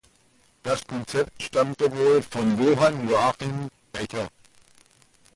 Das 0.63 0.87
Konzept 0.87 1.43
stammte 1.43 1.95
wohl 1.95 2.23
von 2.23 2.57
Johann 2.59 3.07
Joachim 3.07 3.69
Becher. 3.93 4.29